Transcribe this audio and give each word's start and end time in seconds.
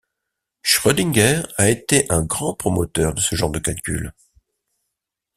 Schrödinger 0.63 1.47
a 1.57 1.69
été 1.69 2.07
un 2.09 2.23
grand 2.25 2.55
promoteur 2.55 3.13
de 3.13 3.19
ce 3.21 3.35
genre 3.35 3.51
de 3.51 3.59
calculs. 3.59 4.11